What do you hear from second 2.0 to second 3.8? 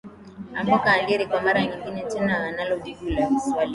tena analo jibu la swali hili